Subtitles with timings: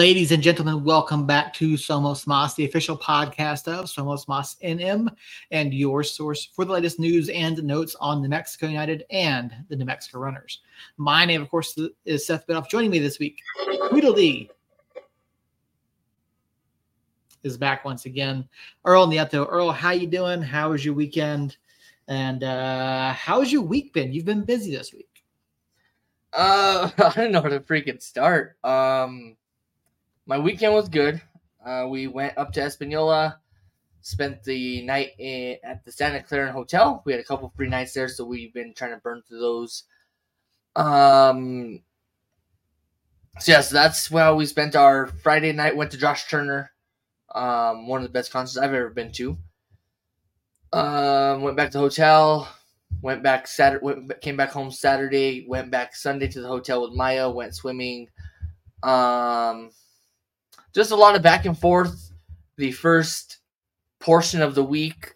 [0.00, 5.14] Ladies and gentlemen, welcome back to Somos Mas, the official podcast of Somos Mas NM
[5.50, 9.76] and your source for the latest news and notes on New Mexico United and the
[9.76, 10.62] New Mexico Runners.
[10.96, 12.70] My name, of course, is Seth Benoff.
[12.70, 13.42] Joining me this week,
[13.90, 14.48] Tweedledee
[17.42, 18.48] is back once again.
[18.86, 19.46] Earl Nieto.
[19.50, 20.40] Earl, how you doing?
[20.40, 21.58] How was your weekend?
[22.08, 24.14] And uh how's your week been?
[24.14, 25.22] You've been busy this week.
[26.32, 28.56] Uh, I don't know where to freaking start.
[28.64, 29.36] Um,
[30.30, 31.20] my weekend was good.
[31.66, 33.40] Uh, we went up to Espanola,
[34.00, 37.02] spent the night in, at the Santa Clara Hotel.
[37.04, 39.82] We had a couple free nights there, so we've been trying to burn through those.
[40.76, 41.80] Um,
[43.40, 45.76] so yeah, so that's how we spent our Friday night.
[45.76, 46.70] Went to Josh Turner,
[47.34, 49.36] um, one of the best concerts I've ever been to.
[50.72, 52.48] Um, went back to the hotel.
[53.02, 53.84] Went back Saturday.
[53.84, 55.44] Went, came back home Saturday.
[55.48, 57.28] Went back Sunday to the hotel with Maya.
[57.28, 58.06] Went swimming.
[58.84, 59.72] Um,
[60.74, 62.12] just a lot of back and forth
[62.56, 63.38] the first
[63.98, 65.14] portion of the week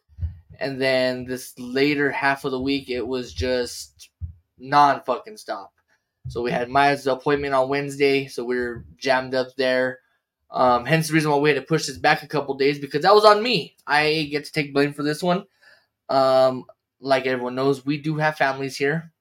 [0.60, 4.10] and then this later half of the week it was just
[4.58, 5.72] non fucking stop.
[6.28, 10.00] So we had maya's appointment on wednesday so we are jammed up there.
[10.50, 13.02] Um, hence the reason why we had to push this back a couple days because
[13.02, 13.76] that was on me.
[13.86, 15.44] I get to take blame for this one.
[16.08, 16.66] Um,
[17.00, 19.12] like everyone knows we do have families here.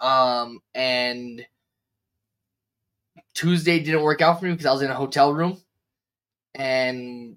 [0.00, 1.44] Um, and
[3.36, 5.60] Tuesday didn't work out for me because I was in a hotel room,
[6.54, 7.36] and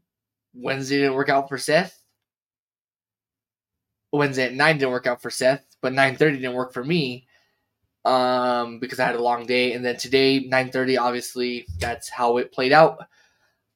[0.53, 2.01] Wednesday didn't work out for Seth.
[4.13, 7.27] Wednesday at nine didn't work out for Seth, but nine thirty didn't work for me,
[8.05, 9.73] um, because I had a long day.
[9.73, 13.05] And then today nine thirty, obviously that's how it played out.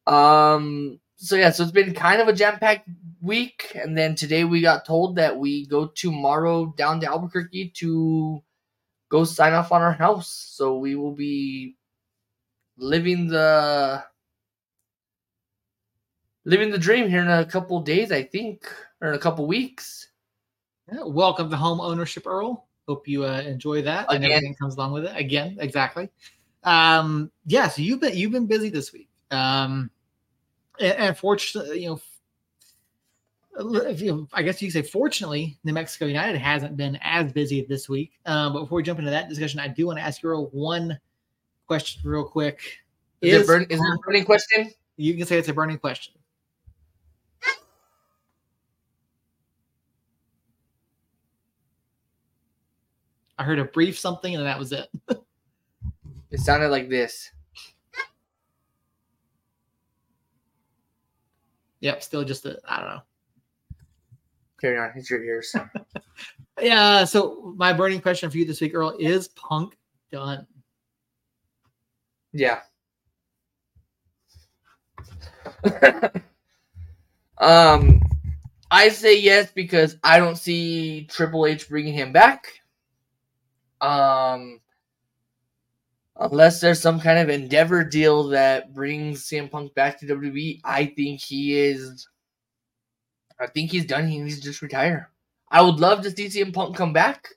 [0.07, 2.87] Um, so yeah, so it's been kind of a jam packed
[3.21, 8.41] week, and then today we got told that we go tomorrow down to Albuquerque to
[9.09, 10.29] go sign off on our house.
[10.29, 11.75] So we will be
[12.77, 14.03] living the
[16.45, 18.65] living the dream here in a couple days, I think,
[19.01, 20.09] or in a couple weeks.
[20.91, 22.67] Yeah, welcome to home ownership, Earl.
[22.87, 24.23] Hope you uh, enjoy that Again.
[24.23, 25.15] and everything comes along with it.
[25.15, 26.09] Again, exactly.
[26.63, 29.09] Um, yeah, so you've been you've been busy this week.
[29.31, 29.89] Um,
[30.79, 32.01] and, and fortunately, you know,
[33.85, 37.65] if you, I guess you could say, fortunately, New Mexico United hasn't been as busy
[37.69, 38.13] this week.
[38.25, 40.49] Um, but before we jump into that discussion, I do want to ask you Earl
[40.51, 40.99] one
[41.67, 42.79] question real quick.
[43.21, 44.71] Is, is, it, burn, is it a burning question?
[44.97, 46.13] You can say it's a burning question.
[53.37, 54.89] I heard a brief something and that was it.
[56.31, 57.31] it sounded like this.
[61.79, 63.01] Yep, still just a I don't know.
[64.61, 65.53] Carry on, it's your ears.
[66.61, 69.75] yeah, so my burning question for you this week, Earl, is punk
[70.09, 70.47] done?
[72.33, 72.61] Yeah.
[77.37, 78.01] um,
[78.71, 82.47] I say yes because I don't see Triple H bringing him back.
[83.81, 84.59] Um,
[86.15, 90.85] unless there's some kind of endeavor deal that brings CM Punk back to WWE, I
[90.85, 92.07] think he is.
[93.39, 94.07] I think he's done.
[94.07, 95.09] He needs to just retire.
[95.49, 97.27] I would love to see CM Punk come back.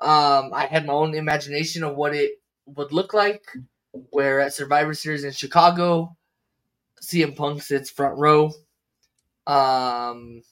[0.00, 2.32] Um, I had my own imagination of what it
[2.66, 3.44] would look like
[4.10, 6.16] where at Survivor Series in Chicago,
[7.02, 8.52] CM Punk sits front row.
[9.46, 10.42] Um,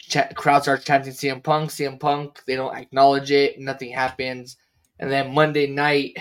[0.00, 2.42] ch- crowd starts chanting CM Punk, CM Punk.
[2.46, 3.58] They don't acknowledge it.
[3.58, 4.56] Nothing happens.
[4.98, 6.16] And then Monday night,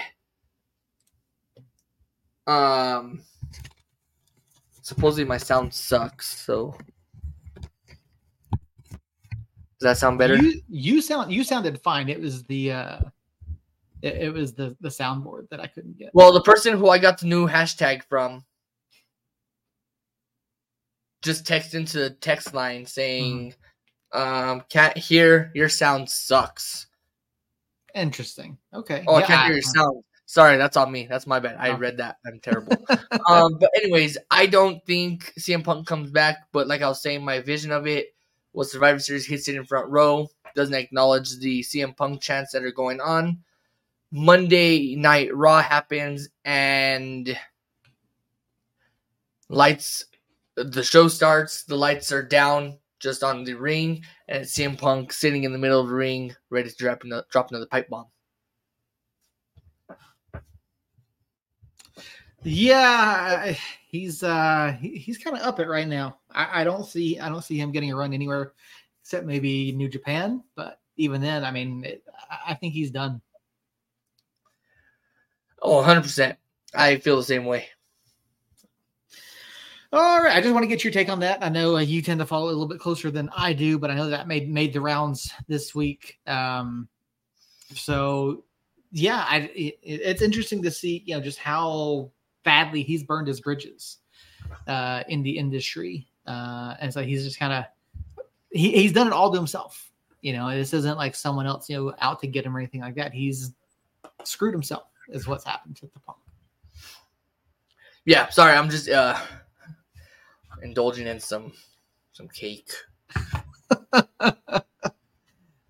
[2.47, 3.21] um,
[4.81, 6.45] supposedly my sound sucks.
[6.45, 6.75] So
[8.51, 8.59] does
[9.81, 10.35] that sound better?
[10.35, 12.07] You, you sound you sounded fine.
[12.07, 12.99] It was the uh
[14.01, 16.11] it, it, was the the soundboard that I couldn't get.
[16.13, 18.45] Well, the person who I got the new hashtag from
[21.21, 23.53] just texted into the text line saying,
[24.13, 24.49] mm-hmm.
[24.51, 26.87] um, "Can't hear your sound sucks."
[27.93, 28.57] Interesting.
[28.73, 29.03] Okay.
[29.07, 30.03] Oh, yeah, I can't hear your sound.
[30.25, 31.07] Sorry, that's on me.
[31.09, 31.57] That's my bad.
[31.59, 32.15] I read that.
[32.25, 32.77] I'm terrible.
[33.27, 36.47] um, but anyways, I don't think CM Punk comes back.
[36.53, 38.15] But like I was saying, my vision of it
[38.53, 42.63] was Survivor Series hits it in front row, doesn't acknowledge the CM Punk chants that
[42.63, 43.39] are going on.
[44.11, 47.37] Monday Night Raw happens and
[49.49, 50.05] lights
[50.55, 55.11] the show starts, the lights are down just on the ring, and it's CM Punk
[55.11, 58.05] sitting in the middle of the ring, ready to drop another, drop another pipe bomb.
[62.43, 63.55] Yeah,
[63.87, 66.17] he's uh he, he's kind of up it right now.
[66.31, 68.53] I, I don't see I don't see him getting a run anywhere
[69.01, 72.03] except maybe New Japan, but even then, I mean, it,
[72.47, 73.21] I think he's done.
[75.61, 76.37] Oh, 100 percent.
[76.73, 77.67] I feel the same way.
[79.93, 81.43] All right, I just want to get your take on that.
[81.43, 83.91] I know uh, you tend to follow a little bit closer than I do, but
[83.91, 86.17] I know that made made the rounds this week.
[86.27, 86.87] Um,
[87.75, 88.45] so
[88.93, 92.09] yeah, I, it, it's interesting to see, you know, just how
[92.43, 93.97] badly he's burned his bridges
[94.65, 97.65] uh, in the industry, uh, and so he's just kind of
[98.49, 99.91] he, he's done it all to himself.
[100.21, 102.79] You know, this isn't like someone else, you know, out to get him or anything
[102.79, 103.11] like that.
[103.13, 103.51] He's
[104.23, 104.83] screwed himself.
[105.11, 106.17] Is what's happened to the punk.
[108.05, 109.17] Yeah, sorry, I'm just uh
[110.63, 111.53] indulging in some
[112.13, 112.71] some cake.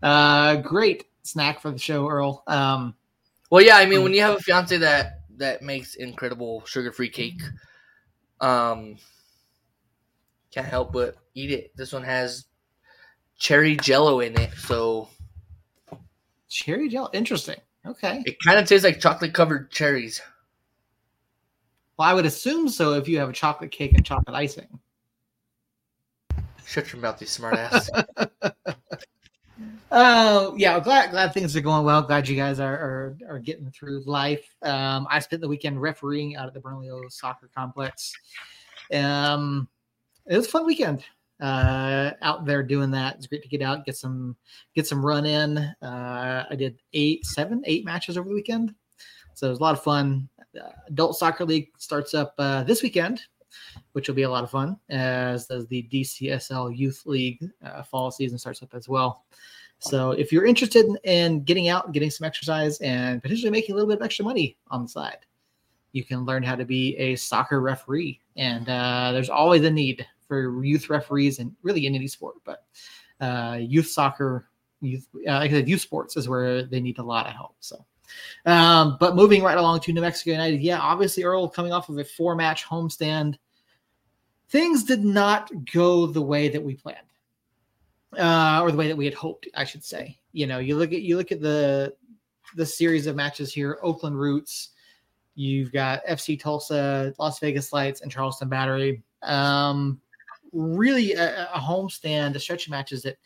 [0.03, 2.43] uh, great snack for the show, Earl.
[2.47, 2.95] Um,
[3.49, 7.41] well, yeah, I mean, when you have a fiance that that makes incredible sugar-free cake,
[8.39, 8.97] um,
[10.51, 11.75] can't help but eat it.
[11.75, 12.45] This one has
[13.37, 15.09] cherry jello in it, so
[16.47, 17.59] cherry jello, interesting.
[17.85, 20.21] Okay, it kind of tastes like chocolate-covered cherries.
[21.97, 24.79] Well, I would assume so if you have a chocolate cake and chocolate icing.
[26.65, 27.89] Shut your mouth, you smartass.
[29.93, 32.01] Oh yeah, glad glad things are going well.
[32.01, 34.55] Glad you guys are are, are getting through life.
[34.61, 38.13] Um, I spent the weekend refereeing out at the Bernalillo Soccer Complex.
[38.93, 39.67] Um,
[40.25, 41.03] it was a fun weekend
[41.41, 43.15] uh, out there doing that.
[43.15, 44.35] It's great to get out, get some
[44.75, 45.57] get some run in.
[45.57, 48.73] Uh, I did eight, seven, eight matches over the weekend,
[49.33, 50.29] so it was a lot of fun
[50.59, 53.21] uh, adult soccer league starts up uh, this weekend,
[53.93, 58.11] which will be a lot of fun, as does the DCSL Youth League uh, fall
[58.11, 59.25] season starts up as well.
[59.79, 63.75] So if you're interested in, in getting out, getting some exercise, and potentially making a
[63.75, 65.25] little bit of extra money on the side,
[65.91, 68.19] you can learn how to be a soccer referee.
[68.35, 72.63] And uh, there's always a need for youth referees and really in any sport, but
[73.19, 74.47] uh, youth soccer,
[74.79, 77.55] youth, uh, like I said, youth sports is where they need a lot of help.
[77.59, 77.85] So
[78.45, 81.97] um, but moving right along to New Mexico United, yeah, obviously Earl coming off of
[81.97, 83.35] a four match homestand.
[84.47, 86.97] Things did not go the way that we planned.
[88.17, 90.17] Uh, or the way that we had hoped, I should say.
[90.31, 91.93] You know, you look at you look at the
[92.55, 94.69] the series of matches here, Oakland Roots,
[95.35, 99.01] you've got FC Tulsa, Las Vegas Lights, and Charleston Battery.
[99.23, 100.01] Um,
[100.51, 103.17] really a, a homestand, a stretch of matches that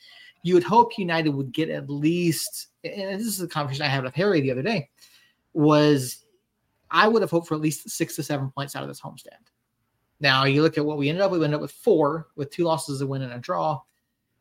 [0.43, 4.03] you would hope United would get at least, and this is a conversation I had
[4.03, 4.89] with Harry the other day,
[5.53, 6.25] was
[6.91, 9.49] I would have hoped for at least six to seven points out of this homestand.
[10.19, 12.63] Now you look at what we ended up, we ended up with four, with two
[12.63, 13.81] losses, a win, and a draw.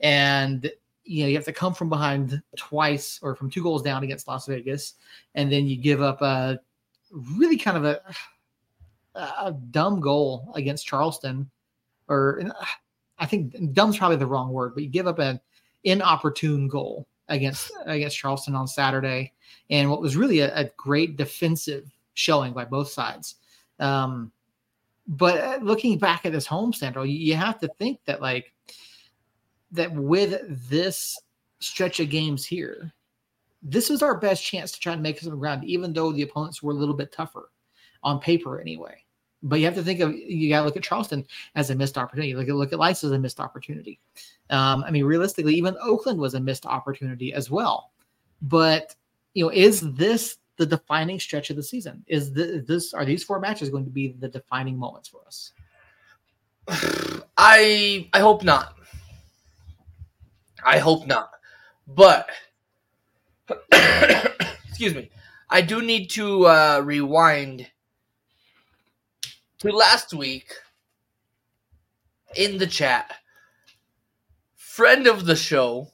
[0.00, 0.70] And
[1.04, 4.28] you know, you have to come from behind twice or from two goals down against
[4.28, 4.94] Las Vegas,
[5.34, 6.58] and then you give up a
[7.10, 8.00] really kind of a
[9.14, 11.48] a dumb goal against Charleston,
[12.08, 12.42] or
[13.18, 15.40] I think dumb's probably the wrong word, but you give up an
[15.84, 19.32] inopportune goal against against Charleston on Saturday,
[19.70, 23.36] and what was really a, a great defensive showing by both sides.
[23.78, 24.32] Um,
[25.06, 28.52] but uh, looking back at this home central, you, you have to think that like
[29.72, 31.18] that with this
[31.58, 32.92] stretch of games here,
[33.62, 36.62] this was our best chance to try and make some ground, even though the opponents
[36.62, 37.50] were a little bit tougher
[38.02, 39.03] on paper anyway.
[39.44, 41.98] But you have to think of you got to look at Charleston as a missed
[41.98, 42.34] opportunity.
[42.34, 44.00] Look at look at Lights as a missed opportunity.
[44.48, 47.92] Um, I mean, realistically, even Oakland was a missed opportunity as well.
[48.40, 48.94] But
[49.34, 52.02] you know, is this the defining stretch of the season?
[52.06, 55.52] Is this are these four matches going to be the defining moments for us?
[57.36, 58.76] I I hope not.
[60.64, 61.30] I hope not.
[61.86, 62.30] But
[64.68, 65.10] excuse me,
[65.50, 67.70] I do need to uh, rewind
[69.64, 70.52] to last week
[72.36, 73.14] in the chat.
[74.56, 75.88] Friend of the show,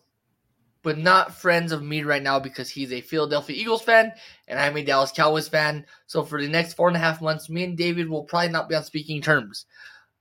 [0.82, 4.12] but not friends of me right now because he's a Philadelphia Eagles fan
[4.48, 5.86] and I'm a Dallas Cowboys fan.
[6.06, 8.68] So for the next four and a half months, me and David will probably not
[8.68, 9.66] be on speaking terms.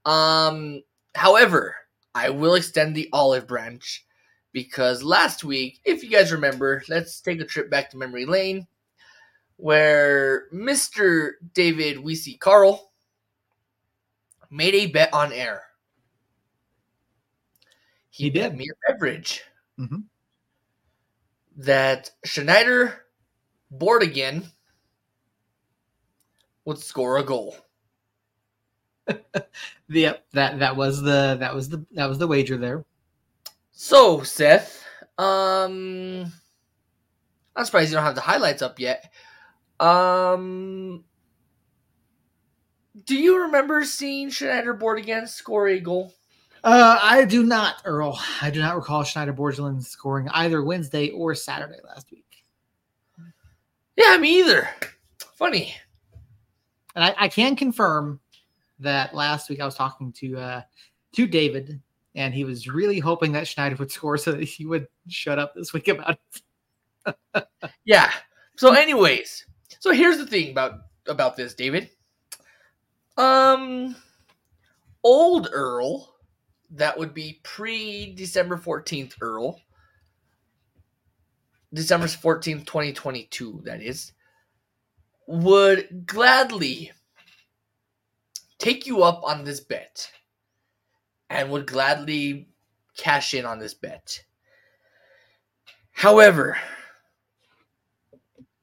[0.06, 0.84] Um,
[1.15, 1.75] however,
[2.13, 4.06] I will extend the olive branch
[4.51, 8.68] because last week, if you guys remember, let's take a trip back to memory lane
[9.58, 11.32] where Mr.
[11.53, 12.88] David Weesey Carl
[14.50, 15.63] made a bet on air.
[18.10, 18.58] He, he did.
[18.58, 19.44] Mere beverage.
[19.79, 20.00] Mm-hmm.
[21.58, 23.06] That Schneider
[23.75, 24.46] Borgelin
[26.65, 27.56] would score a goal.
[29.89, 32.86] yep, that that was the that was the that was the wager there.
[33.72, 34.84] So Seth,
[35.18, 36.32] um,
[37.56, 39.12] I'm surprised you don't have the highlights up yet.
[39.79, 41.03] Um,
[43.10, 46.13] do you remember seeing Schneider Borgelin score a goal?
[46.63, 48.20] Uh, I do not, Earl.
[48.39, 52.46] I do not recall Schneider Borgelin scoring either Wednesday or Saturday last week.
[53.98, 54.70] Yeah, me either.
[55.34, 55.74] Funny.
[56.94, 58.20] and I, I, can confirm
[58.80, 60.62] that last week I was talking to uh,
[61.13, 61.82] to David,
[62.13, 65.56] and he was really hoping that Schneider would score so that he would shut up
[65.56, 66.20] this week about
[67.34, 67.48] it.
[67.86, 68.12] yeah.
[68.58, 69.48] So, anyways,
[69.80, 71.89] so here's the thing about about this, David.
[73.18, 73.96] Um,
[75.04, 76.16] old Earl,
[76.72, 79.60] that would be pre December fourteenth Earl.
[81.74, 84.13] December 14th, 2022, that is,
[85.28, 86.92] would gladly
[88.58, 90.12] take you up on this bet
[91.30, 92.50] and would gladly
[92.98, 94.24] cash in on this bet.
[95.92, 96.58] However,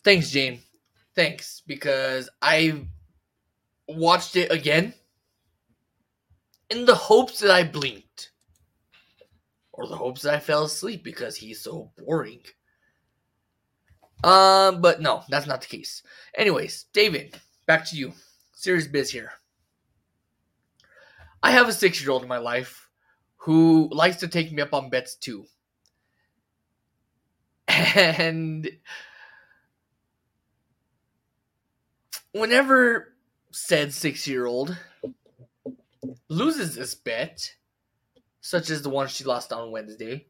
[0.02, 0.60] thanks, Jane.
[1.14, 2.86] Thanks, because I
[3.88, 4.94] watched it again
[6.70, 8.32] in the hopes that I blinked.
[9.72, 12.40] Or the hopes that I fell asleep because he's so boring.
[14.24, 16.02] Um, but no, that's not the case.
[16.34, 18.14] Anyways, David, back to you.
[18.54, 19.32] Serious biz here.
[21.42, 22.88] I have a six year old in my life
[23.36, 25.44] who likes to take me up on bets too.
[27.68, 28.68] And
[32.32, 33.15] whenever
[33.56, 34.76] said six year old
[36.28, 37.50] loses this bet,
[38.42, 40.26] such as the one she lost on Wednesday,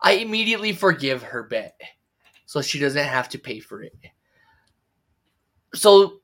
[0.00, 1.80] I immediately forgive her bet
[2.46, 3.92] so she doesn't have to pay for it.
[5.74, 6.20] So,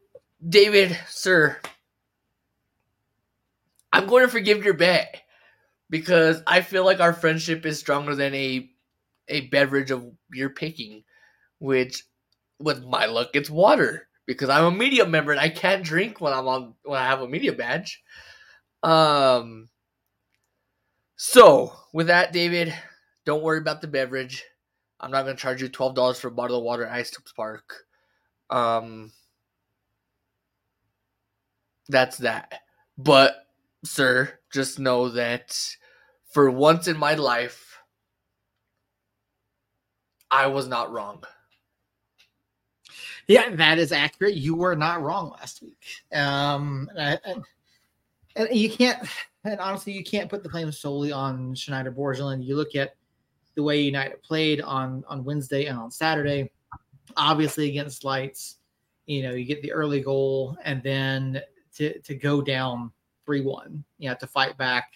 [0.49, 1.59] David, sir,
[3.93, 5.21] I'm going to forgive your bet
[5.91, 8.71] because I feel like our friendship is stronger than a
[9.29, 11.03] a beverage of your picking,
[11.59, 12.05] which
[12.61, 16.33] with my luck it's water because I'm a media member and I can't drink when
[16.33, 18.03] I'm on when I have a media badge.
[18.83, 19.69] Um
[21.17, 22.75] so with that, David,
[23.25, 24.45] don't worry about the beverage.
[25.01, 27.85] I'm not to charge you twelve dollars for a bottle of water at Ice Park.
[28.51, 29.13] Um,
[31.89, 32.61] that's that.
[32.97, 33.35] But,
[33.85, 35.59] sir, just know that
[36.31, 37.79] for once in my life,
[40.31, 41.25] I was not wrong.
[43.27, 44.35] Yeah, that is accurate.
[44.35, 45.83] You were not wrong last week.
[46.13, 47.21] Um, and,
[48.37, 49.07] and you can't,
[49.45, 52.45] and honestly, you can't put the blame solely on Schneider Borgelin.
[52.45, 52.95] You look at
[53.55, 56.51] the way United played on on Wednesday and on Saturday.
[57.17, 58.59] Obviously against Lights,
[59.07, 61.41] you know, you get the early goal and then
[61.77, 62.91] to to go down
[63.25, 64.93] three one, you have to fight back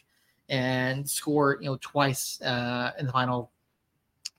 [0.49, 3.53] and score, you know, twice uh, in the final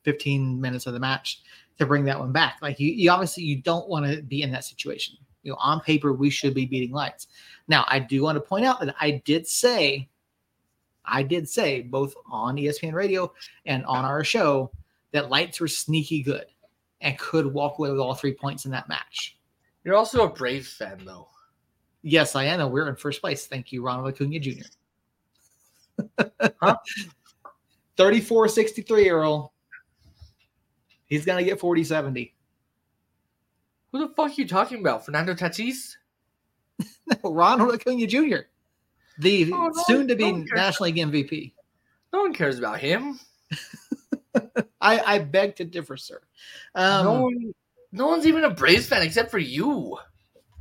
[0.04, 1.42] 15 minutes of the match
[1.80, 2.58] to bring that one back.
[2.62, 5.16] Like you, you obviously you don't want to be in that situation.
[5.44, 7.28] You know, on paper we should be beating Lights.
[7.68, 10.08] Now I do want to point out that I did say
[11.06, 13.32] I did say both on ESPN radio
[13.66, 14.72] and on our show
[15.12, 16.46] that lights were sneaky good
[17.02, 19.38] and could walk away with all three points in that match.
[19.84, 21.28] You're also a Brave fan, though.
[22.02, 23.48] Yes, I am, and we're in first place.
[23.48, 24.66] Thank you, Ronald Acuna Jr.
[26.62, 26.76] huh?
[27.98, 29.54] 34 63, Earl.
[31.10, 32.36] He's going to get 40 70.
[33.92, 35.06] Who the fuck are you talking about?
[35.06, 35.96] Fernando Tatis?
[36.80, 38.46] no, Ronald Acuna Jr
[39.20, 41.54] the oh, no, soon to be no National League MVP.
[42.12, 43.20] No one cares about him.
[44.82, 46.22] I, I beg to differ, sir.
[46.74, 47.54] Um, no, one,
[47.92, 49.98] no one's even a Braves fan except for you.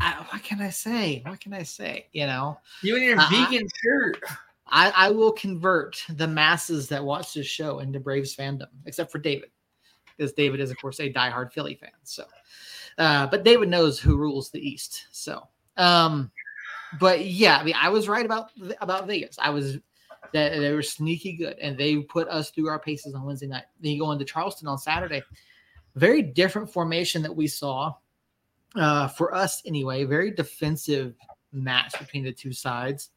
[0.01, 1.23] I, what can I say?
[1.25, 2.09] What can I say?
[2.13, 4.21] You know, you and your uh, vegan shirt.
[4.67, 9.19] I, I will convert the masses that watch this show into Braves fandom, except for
[9.19, 9.51] David,
[10.19, 11.91] because David is, of course, a diehard Philly fan.
[12.03, 12.25] So,
[12.99, 15.07] uh, but David knows who rules the East.
[15.13, 15.47] So,
[15.77, 16.31] um,
[16.99, 19.39] but yeah, I mean, I was right about about Vegas.
[19.41, 19.79] I was
[20.33, 23.65] that they were sneaky good, and they put us through our paces on Wednesday night.
[23.81, 25.23] Then you go into Charleston on Saturday.
[25.95, 27.95] Very different formation that we saw
[28.77, 30.05] uh, for us anyway.
[30.05, 31.15] Very defensive
[31.53, 33.11] match between the two sides.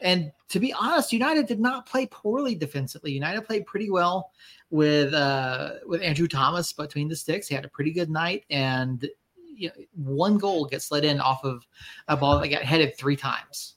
[0.00, 3.12] And to be honest, United did not play poorly defensively.
[3.12, 4.32] United played pretty well
[4.70, 7.48] with uh, with Andrew Thomas between the sticks.
[7.48, 9.08] He had a pretty good night, and
[9.56, 11.66] you know, one goal gets let in off of
[12.08, 13.74] a ball that got headed three times.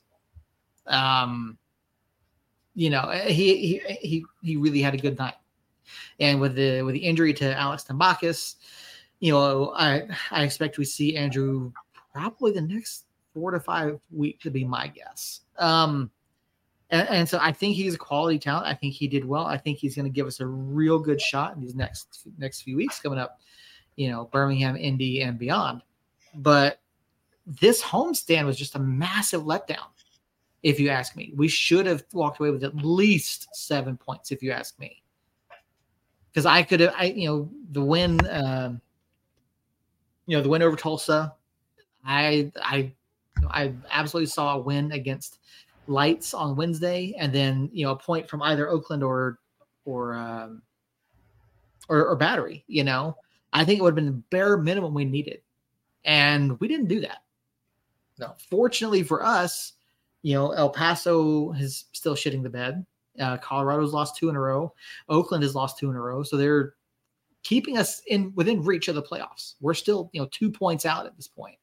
[0.88, 1.58] Um,
[2.74, 5.36] you know, he he he he really had a good night.
[6.20, 8.56] And with the with the injury to Alex Tambakis,
[9.20, 11.72] you know, I I expect we see Andrew
[12.14, 13.06] probably the next
[13.38, 15.42] four to five weeks to be my guess.
[15.60, 16.10] Um,
[16.90, 18.66] and, and, so I think he's a quality talent.
[18.66, 19.46] I think he did well.
[19.46, 22.62] I think he's going to give us a real good shot in these next next
[22.62, 23.40] few weeks coming up
[23.98, 25.82] you know, Birmingham, Indy, and beyond.
[26.36, 26.80] But
[27.46, 29.88] this homestand was just a massive letdown,
[30.64, 31.34] if you ask me.
[31.36, 35.04] We should have walked away with at least seven points, if you ask me.
[36.30, 38.80] Because I could have, I you know, the win, um,
[40.28, 41.34] you know, the win over Tulsa,
[42.06, 42.94] I I
[43.50, 45.40] I absolutely saw a win against
[45.88, 49.40] Lights on Wednesday, and then you know a point from either Oakland or
[49.86, 50.62] or um,
[51.88, 52.64] or, or Battery.
[52.68, 53.16] You know,
[53.54, 55.42] I think it would have been the bare minimum we needed,
[56.04, 57.24] and we didn't do that.
[58.20, 59.74] No, fortunately for us,
[60.24, 62.86] you know, El Paso is still shitting the bed.
[63.20, 64.74] Uh, Colorado's lost two in a row.
[65.10, 66.74] Oakland has lost two in a row, so they're
[67.44, 69.54] keeping us in within reach of the playoffs.
[69.62, 71.58] We're still, you know, two points out at this point,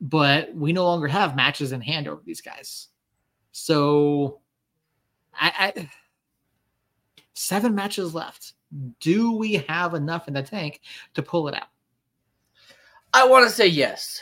[0.00, 2.88] but we no longer have matches in hand over these guys.
[3.52, 4.40] So,
[5.34, 5.90] I, I
[7.34, 8.54] seven matches left.
[9.00, 10.80] Do we have enough in the tank
[11.14, 11.68] to pull it out?
[13.12, 14.20] I want to say yes.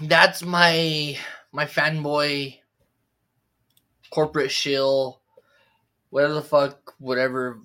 [0.00, 1.16] That's my
[1.52, 2.58] my fanboy
[4.10, 5.20] corporate shill,
[6.10, 7.60] whatever the fuck, whatever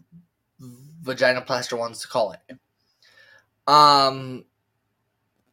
[1.02, 2.58] vagina plaster wants to call it.
[3.68, 4.46] Um,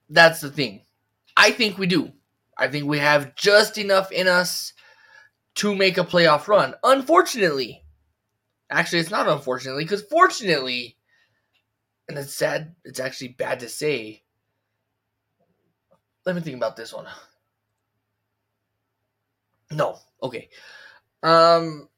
[0.09, 0.83] that's the thing.
[1.37, 2.13] I think we do.
[2.57, 4.73] I think we have just enough in us
[5.57, 6.75] to make a playoff run.
[6.83, 7.85] Unfortunately,
[8.71, 10.97] actually, it's not unfortunately, because fortunately,
[12.09, 14.23] and it's sad, it's actually bad to say.
[16.25, 17.07] Let me think about this one.
[19.71, 20.49] No, okay.
[21.23, 21.89] Um,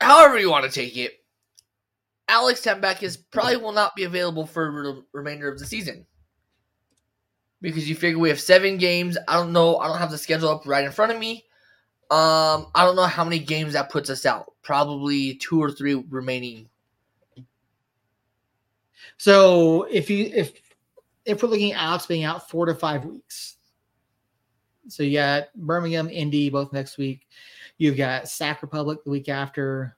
[0.00, 1.23] however you want to take it,
[2.28, 6.06] Alex Tambakis probably will not be available for the remainder of the season
[7.60, 9.16] because you figure we have seven games.
[9.28, 9.78] I don't know.
[9.78, 11.44] I don't have the schedule up right in front of me.
[12.10, 14.52] Um, I don't know how many games that puts us out.
[14.62, 16.68] Probably two or three remaining.
[19.16, 20.52] So if you if
[21.24, 23.56] if we're looking at Alex being out four to five weeks,
[24.88, 27.26] so you got Birmingham, Indy both next week.
[27.78, 29.96] You've got Sac Republic the week after,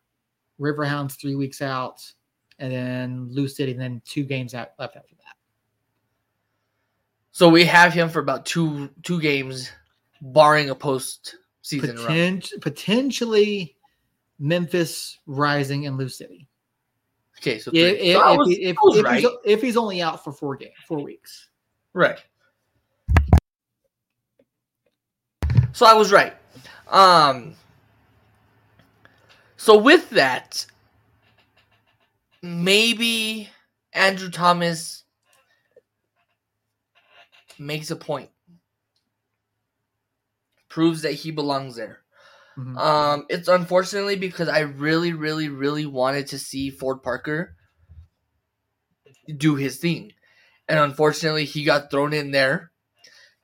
[0.60, 2.00] Riverhounds three weeks out,
[2.58, 5.36] and then Lou City, and then two games out left after that.
[7.32, 9.70] So we have him for about two two games,
[10.20, 12.60] barring a post season Potent- run.
[12.60, 13.76] Potentially
[14.38, 16.48] Memphis, Rising, and Lou City.
[17.38, 19.20] Okay, so, if, if, was, if, if, right.
[19.20, 21.50] he's, if, he's, only out for four game, four weeks,
[21.92, 22.18] right?
[25.72, 26.34] So I was right.
[26.88, 27.54] Um.
[29.58, 30.64] So with that,
[32.46, 33.48] maybe
[33.92, 35.04] Andrew Thomas
[37.58, 38.30] makes a point,
[40.68, 42.00] proves that he belongs there.
[42.58, 42.78] Mm-hmm.
[42.78, 47.56] Um, it's unfortunately because I really, really, really wanted to see Ford Parker
[49.36, 50.12] do his thing,
[50.68, 52.70] and unfortunately, he got thrown in there.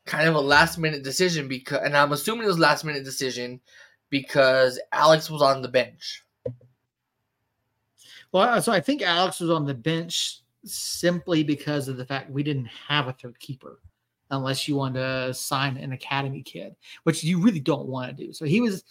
[0.05, 3.61] Kind of a last minute decision because, and I'm assuming it was last minute decision
[4.11, 6.25] because Alex was on the bench.
[8.33, 12.31] Well, uh, so I think Alex was on the bench simply because of the fact
[12.31, 13.81] we didn't have a third keeper
[14.31, 18.33] unless you want to sign an academy kid, which you really don't want to do.
[18.33, 18.85] So he was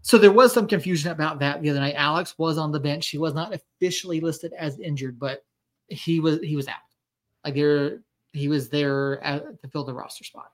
[0.00, 1.94] so there was some confusion about that the other night.
[1.96, 3.08] Alex was on the bench.
[3.08, 5.44] He was not officially listed as injured, but
[5.88, 6.76] he was he was out.
[7.44, 8.00] Like there
[8.32, 10.50] he was there at, to fill the roster spot.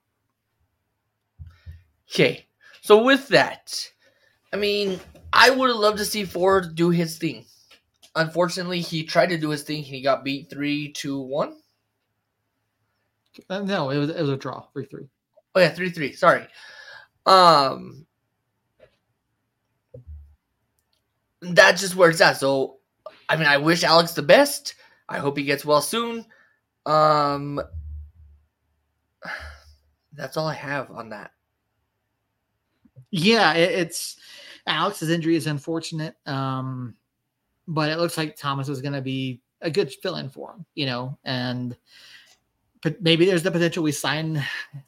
[2.12, 2.46] Okay.
[2.81, 3.88] So with that,
[4.52, 4.98] I mean,
[5.33, 7.44] I would have loved to see Ford do his thing.
[8.14, 9.83] Unfortunately, he tried to do his thing.
[9.83, 11.57] He got beat three, two, one.
[13.49, 15.09] Uh, no, it was it was a draw, three three.
[15.55, 16.12] Oh yeah, three three.
[16.12, 16.47] Sorry.
[17.27, 18.07] Um,
[21.40, 22.38] that's just where it's at.
[22.38, 22.79] So,
[23.29, 24.75] I mean, I wish Alex the best.
[25.09, 26.25] I hope he gets well soon.
[26.87, 27.61] Um,
[30.12, 31.33] that's all I have on that.
[33.11, 34.16] Yeah, it, it's
[34.66, 36.16] Alex's injury is unfortunate.
[36.27, 36.94] Um,
[37.68, 40.64] but it looks like Thomas is going to be a good fill in for him,
[40.74, 41.76] you know, and
[43.00, 44.42] maybe there's the potential we sign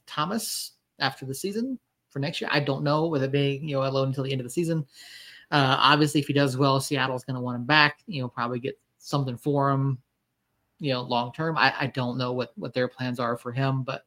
[0.07, 2.51] Thomas after the season for next year.
[2.53, 4.87] I don't know whether it being you know alone until the end of the season.
[5.51, 7.99] Uh, obviously, if he does well, Seattle's going to want him back.
[8.07, 9.99] You know, probably get something for him.
[10.79, 11.59] You know, long term.
[11.59, 14.07] I, I don't know what what their plans are for him, but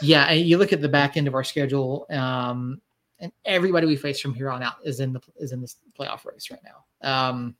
[0.00, 2.80] yeah, you look at the back end of our schedule, um,
[3.18, 6.24] and everybody we face from here on out is in the is in this playoff
[6.24, 7.08] race right now.
[7.08, 7.56] Um,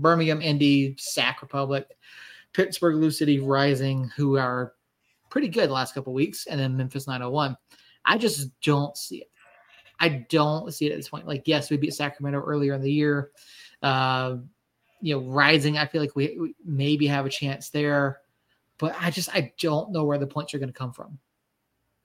[0.00, 1.86] Birmingham, Indy, Sac Republic.
[2.52, 4.74] Pittsburgh Lou City Rising, who are
[5.28, 7.56] pretty good the last couple weeks, and then Memphis 901.
[8.04, 9.30] I just don't see it.
[10.00, 11.26] I don't see it at this point.
[11.26, 13.30] Like, yes, we beat Sacramento earlier in the year.
[13.82, 14.36] Uh,
[15.00, 18.20] you know, Rising, I feel like we, we maybe have a chance there,
[18.78, 21.18] but I just I don't know where the points are going to come from.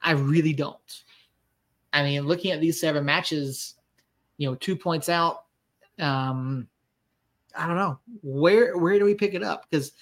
[0.01, 1.03] I really don't.
[1.91, 3.75] I mean, looking at these seven matches,
[4.37, 5.45] you know, two points out.
[5.97, 6.67] Um,
[7.57, 7.99] I don't know.
[8.21, 9.67] Where where do we pick it up?
[9.69, 9.93] Because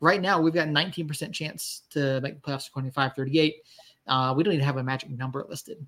[0.00, 3.56] right now we've got 19% chance to make the playoffs 25 38
[4.06, 5.84] uh, we don't even have a magic number listed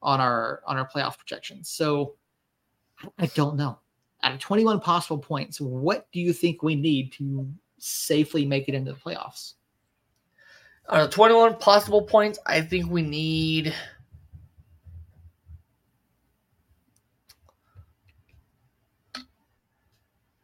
[0.00, 1.68] on our on our playoff projections.
[1.68, 2.14] So
[3.18, 3.78] i don't know.
[4.22, 8.74] Out of 21 possible points what do you think we need to safely make it
[8.74, 9.54] into the playoffs?
[10.88, 13.74] Out of 21 possible points i think we need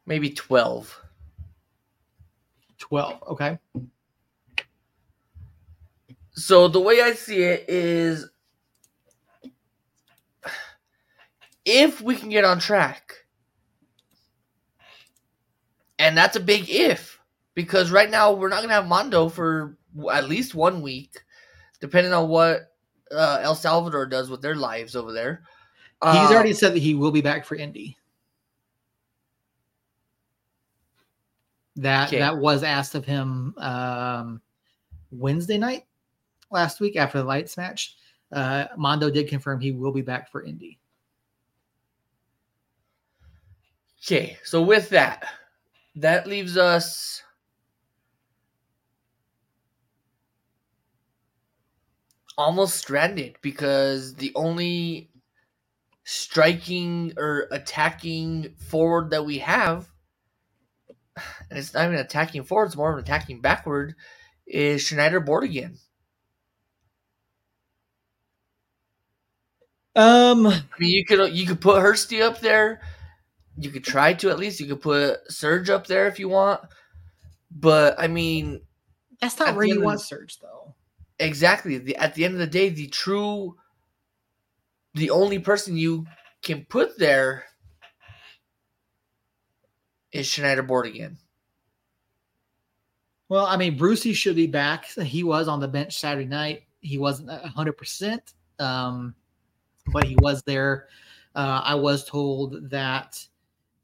[0.09, 1.03] maybe 12
[2.79, 3.23] 12.
[3.29, 3.59] Okay.
[6.33, 8.29] So the way I see it is
[11.65, 13.13] if we can get on track.
[15.99, 17.21] And that's a big if
[17.55, 19.77] because right now we're not going to have Mondo for
[20.13, 21.21] at least one week
[21.81, 22.73] depending on what
[23.11, 25.43] uh, El Salvador does with their lives over there.
[26.03, 27.98] He's um, already said that he will be back for Indy.
[31.79, 32.19] That okay.
[32.19, 34.41] that was asked of him um,
[35.13, 35.85] Wednesday night
[36.51, 37.95] last week after the lights match.
[38.33, 40.81] Uh, Mondo did confirm he will be back for Indy.
[44.05, 45.25] Okay, so with that,
[45.95, 47.23] that leaves us
[52.37, 55.11] almost stranded because the only
[56.03, 59.87] striking or attacking forward that we have
[61.51, 63.95] and it's not even attacking forward, it's more of an attacking backward,
[64.47, 65.79] is Schneider Borgelin.
[69.97, 72.81] Um, I mean, you could you could put Hursty up there.
[73.57, 74.61] You could try to at least.
[74.61, 76.61] You could put Surge up there if you want.
[77.51, 78.61] But I mean,
[79.21, 80.75] that's not where you want Surge, though.
[81.19, 81.79] Exactly.
[81.79, 83.57] The, at the end of the day, the true,
[84.95, 86.07] the only person you
[86.43, 87.47] can put there
[90.13, 91.19] is Schneider again?
[93.29, 94.87] Well, I mean, Brucey should be back.
[94.87, 96.63] He was on the bench Saturday night.
[96.81, 98.21] He wasn't 100%,
[98.59, 99.15] um,
[99.89, 100.89] but he was there.
[101.35, 103.23] Uh, I was told that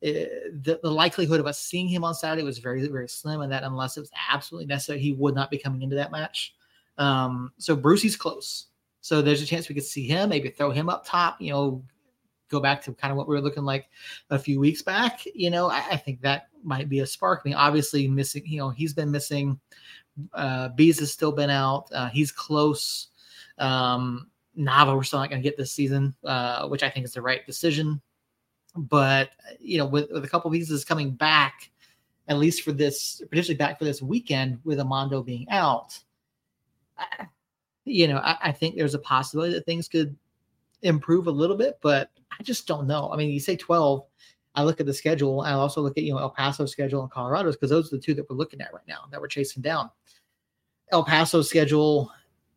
[0.01, 3.43] it, uh, the, the, likelihood of us seeing him on Saturday was very, very slim,
[3.43, 6.55] and that unless it was absolutely necessary, he would not be coming into that match.
[6.99, 8.67] Um, so Brucey's close.
[9.01, 11.85] So there's a chance we could see him, maybe throw him up top, you know,
[12.51, 13.89] go back to kind of what we were looking like
[14.31, 17.43] a few weeks back, you know, I, I think that might be a spark.
[17.45, 19.59] I mean, obviously missing, you know, he's been missing.
[20.33, 21.89] Uh, Bees has still been out.
[21.93, 23.09] Uh, he's close.
[23.59, 27.13] Um, Nava, we're still not going to get this season, uh, which I think is
[27.13, 28.01] the right decision.
[28.77, 29.31] But
[29.61, 31.71] you know, with, with a couple visas coming back,
[32.29, 35.99] at least for this, potentially back for this weekend, with Amando being out,
[36.99, 37.27] I,
[37.85, 40.17] you know, I, I, think there's a possibility that things could
[40.85, 43.11] improve a little bit, but I just don't know.
[43.13, 44.05] I mean, you say 12.
[44.55, 45.41] I look at the schedule.
[45.41, 48.03] I also look at you know El Paso schedule and Colorado's because those are the
[48.03, 49.91] two that we're looking at right now that we're chasing down.
[50.93, 52.13] El Paso schedule,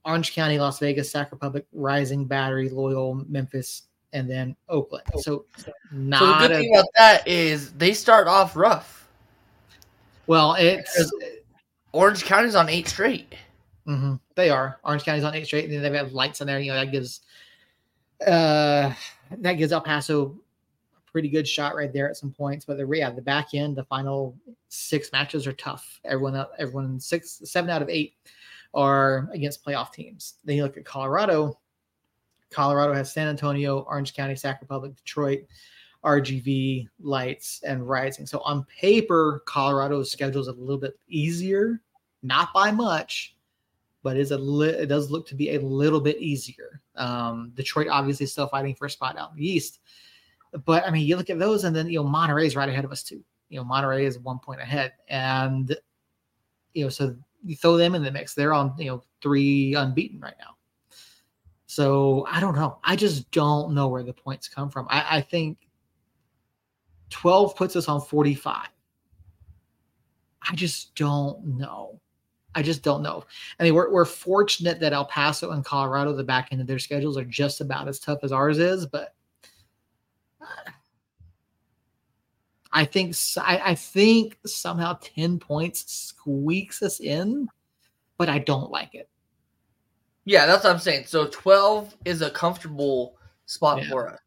[0.06, 5.06] Orange County, Las Vegas, Sac Republic, Rising, Battery, Loyal, Memphis, and then Oakland.
[5.18, 5.46] So,
[5.92, 9.10] not so the good a, thing about that is they start off rough.
[10.28, 11.12] Well, it's
[11.94, 13.34] Orange County's on eight straight.
[13.88, 14.80] Mm-hmm, they are.
[14.84, 16.60] Orange County's on eight straight, and then they have lights in there.
[16.60, 17.22] You know that gives
[18.26, 18.94] uh,
[19.40, 20.36] that gives El Paso
[20.96, 22.66] a pretty good shot right there at some points.
[22.66, 24.36] But the yeah, the back end, the final
[24.70, 26.00] six matches are tough.
[26.06, 28.16] Everyone, everyone six, seven out of eight
[28.74, 30.36] are against playoff teams.
[30.46, 31.60] Then you look at Colorado.
[32.50, 35.42] Colorado has San Antonio, Orange County, Sac Republic, Detroit,
[36.04, 38.26] RGV, Lights, and Rising.
[38.26, 41.82] So on paper, Colorado's schedule is a little bit easier,
[42.24, 43.36] not by much,
[44.08, 46.80] but is a li- it does look to be a little bit easier.
[46.96, 49.80] Um, Detroit obviously still fighting for a spot out in the East,
[50.64, 52.86] but I mean, you look at those, and then you know Monterey is right ahead
[52.86, 53.22] of us too.
[53.50, 55.76] You know, Monterey is one point ahead, and
[56.74, 58.34] you know, so you throw them in the mix.
[58.34, 60.56] They're on you know three unbeaten right now.
[61.66, 62.80] So I don't know.
[62.86, 64.88] I just don't know where the points come from.
[64.90, 65.58] I, I think
[67.10, 68.70] 12 puts us on 45.
[70.50, 72.00] I just don't know.
[72.58, 73.24] I just don't know.
[73.60, 76.80] I mean, we're, we're fortunate that El Paso and Colorado, the back end of their
[76.80, 79.14] schedules are just about as tough as ours is, but
[82.74, 87.48] I think I, I think somehow 10 points squeaks us in,
[88.18, 89.08] but I don't like it.
[90.26, 91.06] Yeah, that's what I'm saying.
[91.06, 93.90] So 12 is a comfortable spot yeah.
[93.92, 94.20] for us.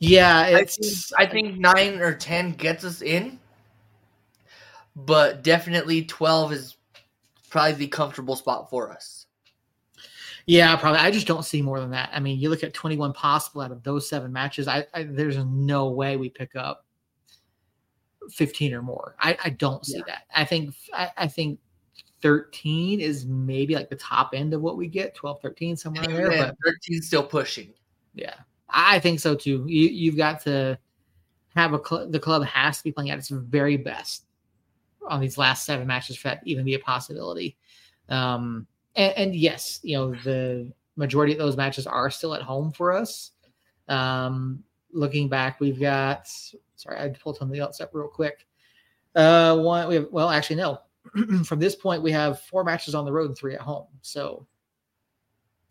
[0.00, 3.37] Yeah, I think, I think nine or ten gets us in
[5.06, 6.76] but definitely 12 is
[7.50, 9.26] probably the comfortable spot for us.
[10.46, 11.00] Yeah, probably.
[11.00, 12.10] I just don't see more than that.
[12.12, 14.66] I mean, you look at 21 possible out of those seven matches.
[14.66, 16.86] I, I there's no way we pick up
[18.30, 19.14] 15 or more.
[19.20, 20.04] I, I don't see yeah.
[20.06, 20.22] that.
[20.34, 21.60] I think I, I, think
[22.22, 26.16] 13 is maybe like the top end of what we get 12 13 somewhere in
[26.16, 27.72] there but 13 still pushing
[28.14, 28.34] yeah
[28.68, 30.76] i think so too you, you've got to
[31.54, 34.24] have a cl- the club has to be playing at its very best
[35.08, 37.56] on these last seven matches for that even be a possibility
[38.08, 38.66] um
[38.96, 42.92] and, and yes you know the majority of those matches are still at home for
[42.92, 43.32] us
[43.88, 46.26] um looking back we've got
[46.76, 48.46] sorry i pulled something else up real quick
[49.14, 50.80] uh one we have well actually no
[51.44, 53.86] from this point, we have four matches on the road and three at home.
[54.02, 54.46] So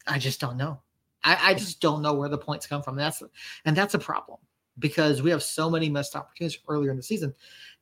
[0.06, 0.82] I just don't know.
[1.24, 2.96] I, I just don't know where the points come from.
[2.96, 3.22] That's
[3.66, 4.40] and that's a problem
[4.80, 7.34] because we have so many missed opportunities earlier in the season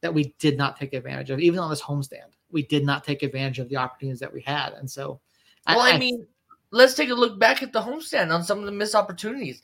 [0.01, 1.39] that we did not take advantage of.
[1.39, 4.73] Even on this homestand, we did not take advantage of the opportunities that we had.
[4.73, 5.19] And so,
[5.67, 6.25] well, I, I mean,
[6.71, 9.61] let's take a look back at the homestand on some of the missed opportunities.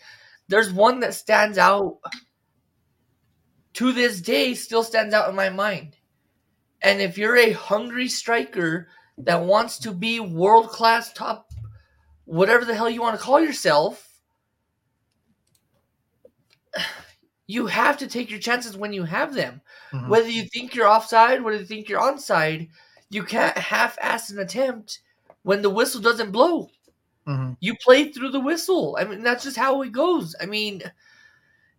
[0.47, 1.99] There's one that stands out
[3.73, 5.95] to this day, still stands out in my mind.
[6.81, 8.87] And if you're a hungry striker
[9.19, 11.51] that wants to be world class top,
[12.25, 14.10] whatever the hell you want to call yourself,
[17.51, 19.61] you have to take your chances when you have them.
[19.91, 20.09] Mm-hmm.
[20.09, 22.69] Whether you think you're offside, whether you think you're onside,
[23.09, 24.99] you can't half ass an attempt
[25.43, 26.69] when the whistle doesn't blow.
[27.27, 27.53] Mm-hmm.
[27.59, 28.97] You play through the whistle.
[28.97, 30.33] I mean, that's just how it goes.
[30.41, 30.81] I mean,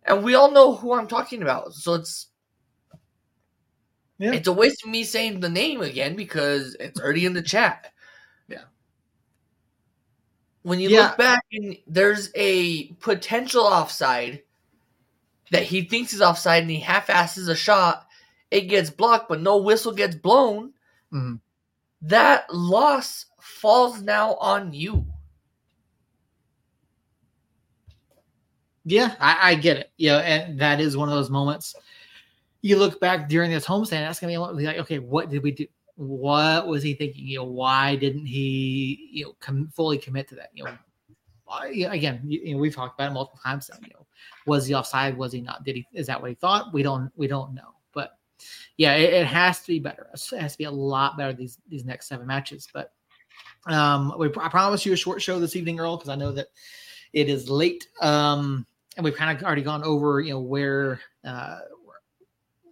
[0.03, 1.73] and we all know who I'm talking about.
[1.73, 2.27] So it's
[4.19, 4.33] yeah.
[4.33, 7.91] It's a waste of me saying the name again because it's already in the chat.
[8.47, 8.65] Yeah.
[10.61, 11.07] When you yeah.
[11.07, 14.42] look back and there's a potential offside
[15.51, 18.07] that he thinks is offside and he half asses a shot,
[18.51, 20.73] it gets blocked, but no whistle gets blown.
[21.11, 21.35] Mm-hmm.
[22.03, 25.05] That loss falls now on you.
[28.85, 29.91] Yeah, I, I get it.
[29.97, 31.75] Yeah, and that is one of those moments
[32.63, 35.67] you look back during this homestand, that's gonna be like, okay, what did we do?
[35.95, 37.27] What was he thinking?
[37.27, 40.49] You know, why didn't he, you know, com- fully commit to that?
[40.53, 43.69] You know, again, you, know, we've talked about it multiple times.
[43.69, 44.02] Now, you know,
[44.45, 45.17] was he offside?
[45.17, 45.63] Was he not?
[45.63, 45.87] Did he?
[45.93, 46.73] Is that what he thought?
[46.73, 47.11] We don't.
[47.15, 47.75] We don't know.
[47.93, 48.17] But
[48.77, 50.07] yeah, it, it has to be better.
[50.13, 52.67] It has to be a lot better these these next seven matches.
[52.73, 52.93] But
[53.67, 56.47] um, we I promise you a short show this evening, Earl, because I know that
[57.13, 57.87] it is late.
[58.01, 61.59] Um, and we've kind of already gone over, you know, where uh,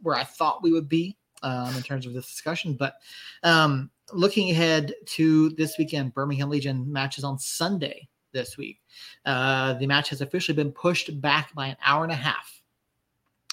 [0.02, 2.74] where I thought we would be um, in terms of this discussion.
[2.74, 2.96] But
[3.44, 8.82] um, looking ahead to this weekend, Birmingham Legion matches on Sunday this week.
[9.26, 12.62] Uh, the match has officially been pushed back by an hour and a half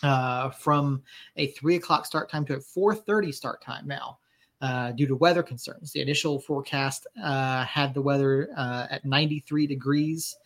[0.02, 1.02] uh, from
[1.36, 4.18] a three o'clock start time to a 4:30 start time now.
[4.60, 9.68] Uh, due to weather concerns, the initial forecast uh, had the weather uh, at 93
[9.68, 10.36] degrees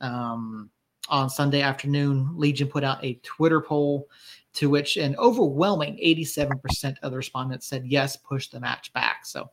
[0.00, 0.68] um,
[1.08, 2.28] on Sunday afternoon.
[2.36, 4.08] Legion put out a Twitter poll
[4.54, 9.24] to which an overwhelming 87% of the respondents said yes, push the match back.
[9.24, 9.48] So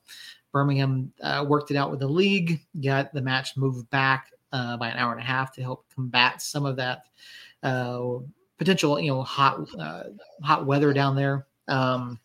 [0.51, 4.89] Birmingham uh, worked it out with the league, got the match moved back uh, by
[4.89, 7.03] an hour and a half to help combat some of that
[7.63, 8.01] uh,
[8.57, 10.03] potential, you know, hot uh,
[10.43, 11.45] hot weather down there.
[11.67, 12.19] Um,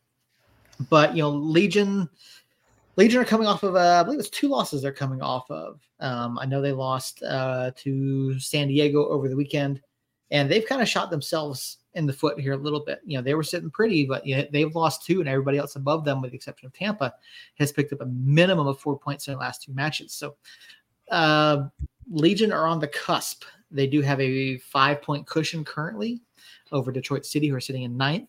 [0.88, 2.08] but you know, Legion.
[2.96, 5.80] Legion are coming off of, uh, I believe it's two losses they're coming off of.
[6.00, 9.80] Um, I know they lost uh, to San Diego over the weekend,
[10.30, 13.00] and they've kind of shot themselves in the foot here a little bit.
[13.04, 15.76] You know, they were sitting pretty, but you know, they've lost two, and everybody else
[15.76, 17.14] above them, with the exception of Tampa,
[17.58, 20.12] has picked up a minimum of four points in the last two matches.
[20.12, 20.36] So,
[21.10, 21.64] uh,
[22.10, 23.44] Legion are on the cusp.
[23.70, 26.20] They do have a five point cushion currently
[26.72, 28.28] over Detroit City, who are sitting in ninth.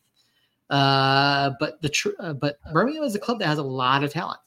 [0.70, 4.12] Uh, but the tr- uh, but Birmingham is a club that has a lot of
[4.12, 4.40] talent,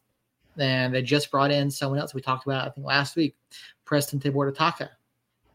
[0.59, 3.37] and they just brought in someone else we talked about I think last week,
[3.85, 4.55] Preston Tibor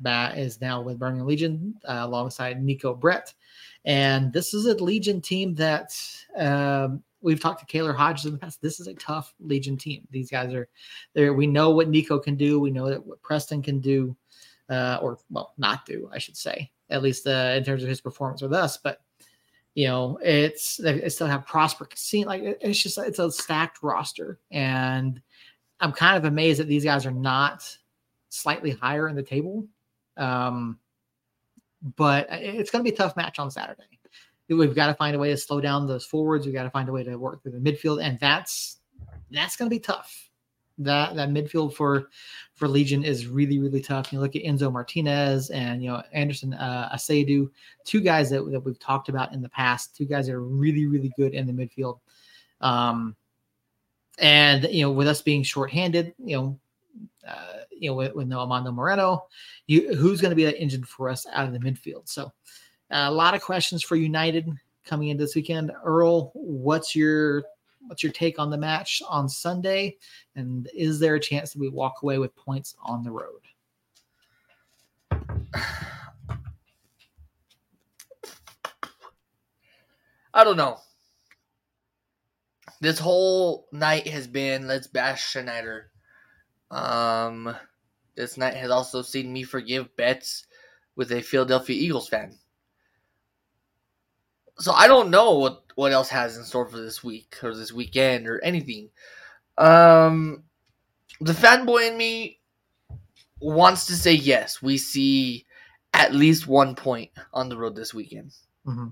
[0.05, 3.33] is now with Birmingham Legion uh, alongside Neco Brett.
[3.85, 5.97] And this is a Legion team that
[6.35, 8.61] um, we've talked to Kaylor Hodges in the past.
[8.61, 10.07] This is a tough Legion team.
[10.11, 10.67] These guys are
[11.13, 11.33] there.
[11.33, 12.59] We know what Nico can do.
[12.59, 14.15] We know that what Preston can do,
[14.69, 18.01] uh, or well, not do, I should say, at least uh, in terms of his
[18.01, 18.77] performance with us.
[18.77, 19.01] But
[19.73, 22.25] you know, it's they still have Prosper Kasim.
[22.25, 25.21] Like it's just it's a stacked roster, and
[25.79, 27.77] I'm kind of amazed that these guys are not
[28.29, 29.65] slightly higher in the table.
[30.17, 30.79] Um,
[31.95, 33.83] but it's going to be a tough match on Saturday.
[34.49, 36.45] We've got to find a way to slow down those forwards.
[36.45, 38.77] We've got to find a way to work through the midfield, and that's
[39.31, 40.29] that's going to be tough.
[40.77, 42.09] That that midfield for
[42.55, 44.11] for Legion is really really tough.
[44.11, 47.49] You look at Enzo Martinez and you know Anderson uh, Asiedu,
[47.85, 49.95] two guys that, that we've talked about in the past.
[49.95, 51.99] Two guys that are really really good in the midfield.
[52.59, 53.15] Um,
[54.19, 56.59] and you know with us being shorthanded, you know
[57.27, 59.25] uh, you know, with, with no Amando Moreno,
[59.67, 62.07] you, who's going to be that engine for us out of the midfield?
[62.09, 62.31] So,
[62.91, 64.49] uh, a lot of questions for United.
[64.85, 65.71] coming into this weekend.
[65.83, 67.43] Earl, what's your
[67.87, 69.97] what's your take on the match on Sunday?
[70.35, 73.41] And is there a chance that we walk away with points on the road?
[80.33, 80.77] I don't know.
[82.79, 85.90] This whole night has been let's bash Schneider.
[86.71, 87.55] Um,
[88.15, 90.47] this night has also seen me forgive bets
[90.95, 92.37] with a Philadelphia Eagles fan.
[94.57, 97.71] So I don't know what, what else has in store for this week or this
[97.71, 98.89] weekend or anything.
[99.57, 100.43] Um,
[101.19, 102.39] the fanboy in me
[103.39, 104.61] wants to say yes.
[104.61, 105.45] We see
[105.93, 108.33] at least one point on the road this weekend.
[108.65, 108.87] Mm-hmm.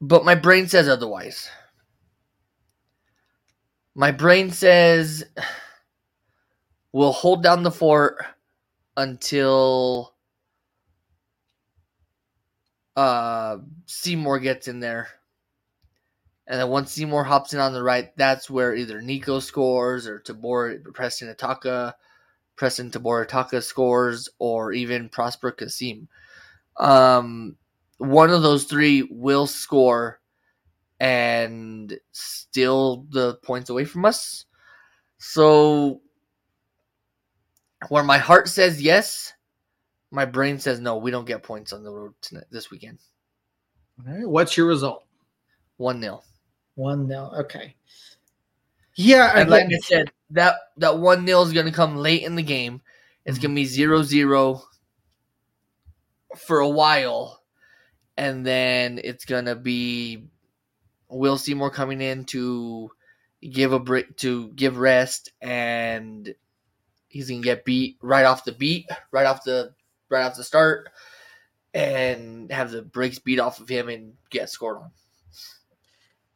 [0.00, 1.48] But my brain says otherwise.
[3.94, 5.24] My brain says
[6.92, 8.24] we'll hold down the fort
[8.96, 10.14] until
[12.96, 15.08] uh, Seymour gets in there.
[16.46, 20.18] And then once Seymour hops in on the right, that's where either Neco scores or
[20.18, 21.94] Tabor Preston Ataka,
[22.56, 26.08] Preston Tabor Ataka scores, or even Prosper Kasim.
[26.76, 27.56] Um,
[27.98, 30.19] one of those three will score
[31.00, 34.44] and steal the points away from us.
[35.18, 36.02] So,
[37.88, 39.32] where my heart says yes,
[40.10, 40.98] my brain says no.
[40.98, 42.98] We don't get points on the road tonight, this weekend.
[44.06, 44.28] All right.
[44.28, 45.04] What's your result?
[45.78, 46.22] One nil.
[46.74, 47.32] One nil.
[47.40, 47.74] Okay.
[48.96, 52.34] Yeah, and like I said, that that one nil is going to come late in
[52.34, 52.82] the game.
[53.24, 53.42] It's mm-hmm.
[53.42, 54.62] going to be zero zero
[56.36, 57.40] for a while,
[58.18, 60.28] and then it's going to be
[61.10, 62.90] Will Seymour coming in to
[63.42, 66.34] give a break to give rest, and
[67.08, 69.74] he's to get beat right off the beat, right off the
[70.08, 70.90] right off the start
[71.74, 74.90] and have the brakes beat off of him and get scored on.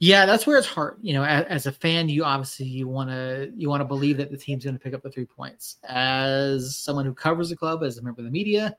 [0.00, 0.98] Yeah, that's where it's hard.
[1.00, 4.16] You know, as, as a fan, you obviously you want to you want to believe
[4.18, 5.78] that the team's going to pick up the three points.
[5.84, 8.76] As someone who covers the club, as a member of the media,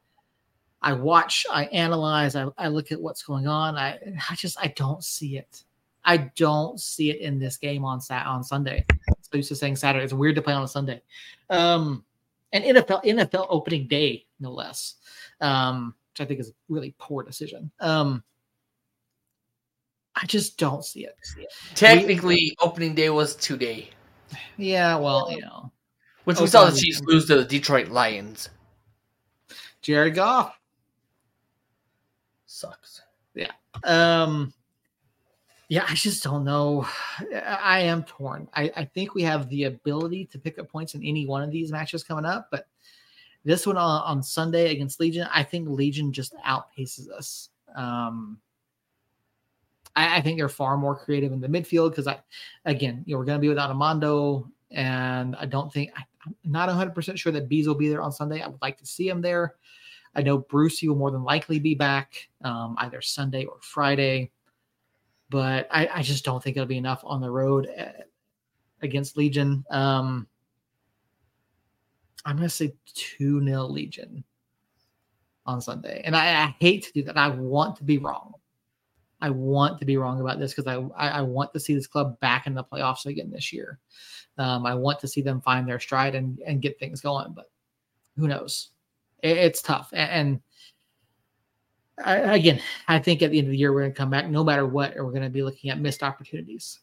[0.81, 3.75] I watch, I analyze, I, I look at what's going on.
[3.75, 3.97] I
[4.29, 5.63] I just I don't see it.
[6.05, 8.85] I don't see it in this game on sat on Sunday.
[9.21, 10.03] So used to saying Saturday.
[10.03, 11.01] It's weird to play on a Sunday.
[11.49, 12.05] Um,
[12.53, 14.95] and NFL NFL opening day, no less,
[15.41, 17.71] um, which I think is a really poor decision.
[17.79, 18.23] Um,
[20.15, 21.17] I just don't see it.
[21.73, 23.89] Technically, we, opening day was today.
[24.57, 25.71] Yeah, well, you know,
[26.23, 28.49] which we saw the Chiefs lose to the Detroit Lions.
[29.81, 30.57] Jared Goff
[32.45, 33.01] sucks.
[33.33, 33.51] Yeah.
[33.83, 34.53] Um.
[35.67, 36.87] Yeah, I just don't know.
[37.43, 38.47] I am torn.
[38.53, 41.51] I, I think we have the ability to pick up points in any one of
[41.51, 42.67] these matches coming up, but
[43.43, 47.49] this one on, on Sunday against Legion, I think Legion just outpaces us.
[47.75, 48.39] Um,
[49.95, 52.19] I, I think they're far more creative in the midfield because I,
[52.65, 56.35] again, you know, we're going to be without Amando, and I don't think I, am
[56.43, 58.41] not 100 percent sure that Bees will be there on Sunday.
[58.41, 59.55] I would like to see him there.
[60.15, 64.31] I know Brucey will more than likely be back um, either Sunday or Friday
[65.29, 68.03] but I, I just don't think it'll be enough on the road uh,
[68.81, 69.65] against Legion.
[69.69, 70.27] Um,
[72.25, 74.23] I'm going to say 2 0 Legion
[75.45, 76.01] on Sunday.
[76.03, 77.17] And I, I, hate to do that.
[77.17, 78.33] I want to be wrong.
[79.21, 81.87] I want to be wrong about this because I, I, I, want to see this
[81.87, 83.79] club back in the playoffs again this year.
[84.37, 87.51] Um, I want to see them find their stride and, and get things going, but
[88.17, 88.71] who knows?
[89.21, 89.89] It, it's tough.
[89.93, 90.41] And, and
[92.03, 94.27] I, again, I think at the end of the year we're going to come back
[94.27, 96.79] no matter what, we're going to be looking at missed opportunities.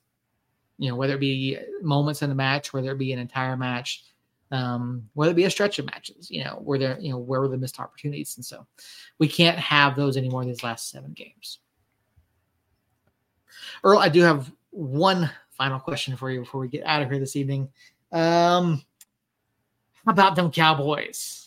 [0.79, 4.05] You know, whether it be moments in the match, whether it be an entire match,
[4.51, 6.31] um, whether it be a stretch of matches.
[6.31, 8.67] You know, where there, you know, where were the missed opportunities, and so
[9.19, 10.45] we can't have those anymore.
[10.45, 11.59] These last seven games.
[13.85, 17.19] Earl, I do have one final question for you before we get out of here
[17.19, 17.69] this evening.
[18.11, 18.83] Um,
[20.05, 21.42] how about them Cowboys?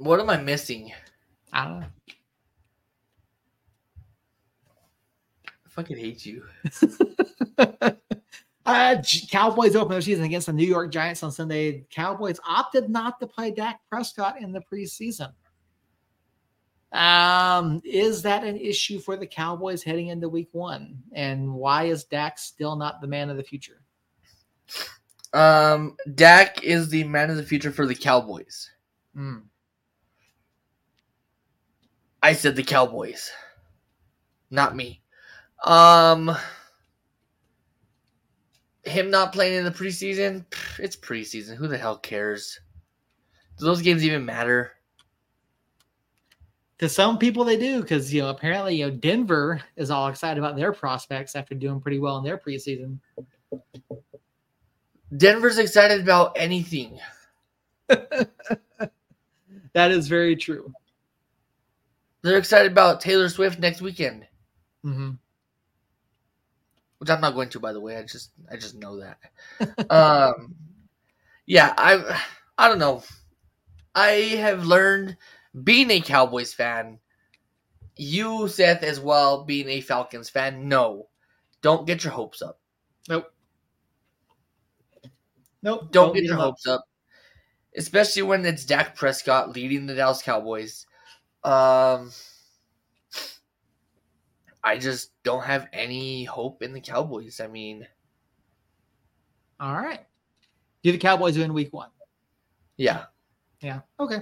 [0.00, 0.92] What am I missing?
[1.52, 1.86] I don't know.
[5.46, 6.42] I fucking hate you.
[8.64, 11.84] uh, Cowboys open their season against the New York Giants on Sunday.
[11.90, 15.34] Cowboys opted not to play Dak Prescott in the preseason.
[16.92, 20.96] Um, is that an issue for the Cowboys heading into week one?
[21.12, 23.82] And why is Dak still not the man of the future?
[25.34, 28.70] Um, Dak is the man of the future for the Cowboys.
[29.14, 29.42] Mm.
[32.22, 33.30] I said the Cowboys,
[34.50, 35.00] not me.
[35.64, 36.36] Um,
[38.84, 40.44] him not playing in the preseason,
[40.78, 41.56] it's preseason.
[41.56, 42.60] Who the hell cares?
[43.58, 44.72] Do those games even matter?
[46.78, 50.38] To some people, they do because you know apparently you know Denver is all excited
[50.38, 52.98] about their prospects after doing pretty well in their preseason.
[55.16, 56.98] Denver's excited about anything.
[57.88, 58.30] that
[59.90, 60.72] is very true.
[62.22, 64.26] They're excited about Taylor Swift next weekend.
[64.84, 65.10] Mm-hmm.
[66.98, 67.96] Which I'm not going to, by the way.
[67.96, 69.90] I just I just know that.
[69.90, 70.54] um,
[71.46, 72.20] yeah, I
[72.58, 73.02] I don't know.
[73.94, 75.16] I have learned
[75.64, 76.98] being a Cowboys fan.
[77.96, 80.68] You, Seth, as well, being a Falcons fan.
[80.68, 81.08] No,
[81.62, 82.60] don't get your hopes up.
[83.08, 83.32] Nope.
[85.62, 85.80] Nope.
[85.80, 86.80] Don't, don't get your hopes up.
[86.80, 86.84] up.
[87.76, 90.86] Especially when it's Dak Prescott leading the Dallas Cowboys.
[91.44, 92.10] Um,
[94.62, 97.40] I just don't have any hope in the Cowboys.
[97.40, 97.86] I mean,
[99.58, 100.00] all right.
[100.82, 101.90] Do the Cowboys win week one?
[102.76, 103.04] Yeah.
[103.60, 103.80] Yeah.
[103.98, 104.20] Okay.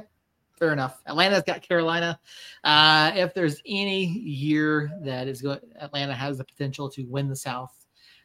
[0.58, 1.00] Fair enough.
[1.06, 2.18] Atlanta's got Carolina.
[2.64, 7.36] Uh, if there's any year that is going, Atlanta has the potential to win the
[7.36, 7.72] South.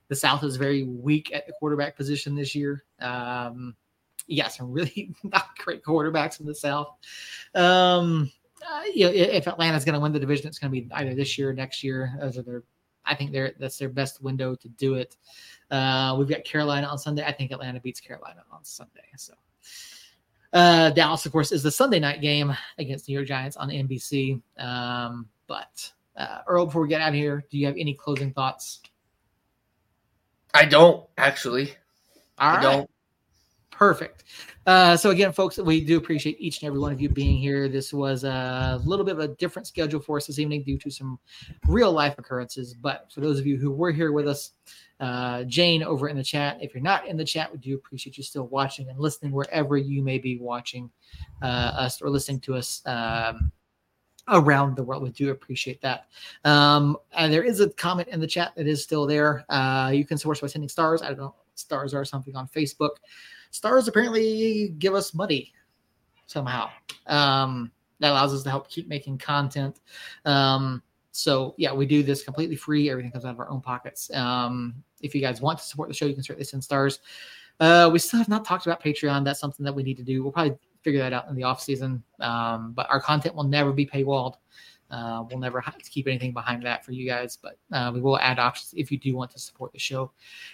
[0.07, 2.83] The South is very weak at the quarterback position this year.
[2.99, 3.75] Um,
[4.25, 6.95] yeah, some really not great quarterbacks in the South.
[7.53, 8.31] Um,
[8.69, 11.15] uh, you know, if Atlanta's going to win the division, it's going to be either
[11.15, 12.13] this year or next year.
[12.19, 12.63] Those are their,
[13.05, 15.17] I think they're that's their best window to do it.
[15.71, 17.25] Uh, we've got Carolina on Sunday.
[17.25, 19.01] I think Atlanta beats Carolina on Sunday.
[19.17, 19.33] So
[20.53, 24.41] uh, Dallas, of course, is the Sunday night game against New York Giants on NBC.
[24.57, 28.31] Um, but uh, Earl, before we get out of here, do you have any closing
[28.31, 28.81] thoughts?
[30.53, 31.71] I don't actually.
[32.37, 32.61] All I right.
[32.61, 32.89] don't.
[33.83, 34.23] Perfect.
[34.65, 37.67] Uh, so again, folks, we do appreciate each and every one of you being here.
[37.67, 40.89] This was a little bit of a different schedule for us this evening due to
[40.89, 41.19] some
[41.67, 42.73] real life occurrences.
[42.73, 44.51] But for those of you who were here with us,
[45.01, 46.59] uh, Jane over in the chat.
[46.61, 49.75] If you're not in the chat, we do appreciate you still watching and listening wherever
[49.75, 50.89] you may be watching
[51.41, 52.81] uh, us or listening to us.
[52.85, 53.51] Um,
[54.29, 55.03] around the world.
[55.03, 56.05] We do appreciate that.
[56.45, 59.43] Um, and there is a comment in the chat that is still there.
[59.49, 61.01] Uh, you can source by sending stars.
[61.01, 62.97] I don't know stars are something on Facebook.
[63.53, 65.53] Stars apparently give us money
[66.25, 66.71] somehow.
[67.05, 69.79] Um, that allows us to help keep making content.
[70.25, 70.81] Um,
[71.11, 72.89] so yeah, we do this completely free.
[72.89, 74.09] Everything comes out of our own pockets.
[74.11, 76.99] Um, if you guys want to support the show, you can certainly send stars.
[77.59, 79.23] Uh, we still have not talked about Patreon.
[79.23, 80.23] That's something that we need to do.
[80.23, 82.03] We'll probably figure that out in the off season.
[82.21, 84.37] Um, but our content will never be paywalled.
[84.89, 88.39] Uh, we'll never keep anything behind that for you guys, but uh, we will add
[88.39, 90.11] options if you do want to support the show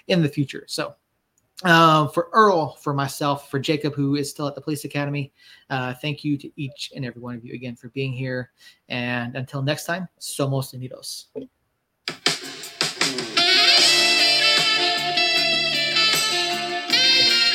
[0.09, 0.65] in the future.
[0.67, 0.95] So
[1.63, 5.33] uh, for Earl, for myself, for Jacob, who is still at the police academy,
[5.69, 8.51] uh, thank you to each and every one of you again for being here.
[8.87, 11.25] And until next time, somos unidos.